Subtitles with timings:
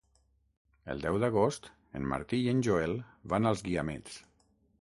[0.93, 1.69] El deu d'agost
[2.01, 2.99] en Martí i en Joel
[3.35, 4.21] van als Guiamets.